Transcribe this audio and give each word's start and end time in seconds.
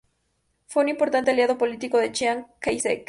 Fue 0.65 0.81
un 0.81 0.89
importante 0.89 1.29
aliado 1.29 1.59
político 1.59 1.99
de 1.99 2.11
Chiang 2.11 2.47
Kai-shek. 2.59 2.99